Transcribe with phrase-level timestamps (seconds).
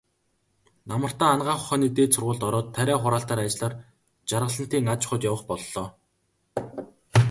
[0.89, 3.73] Намартаа Анагаах ухааны дээд сургуульд ороод, тариа хураалтын ажлаар
[4.29, 5.87] Жаргалантын аж ахуйд явах боллоо.